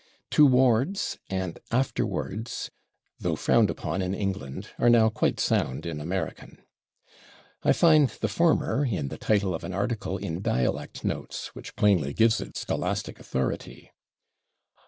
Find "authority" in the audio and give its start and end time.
13.19-13.91